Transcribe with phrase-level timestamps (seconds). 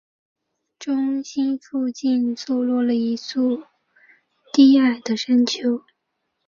[0.79, 3.61] 中心附近坐落了一群
[4.51, 5.83] 低矮的山丘。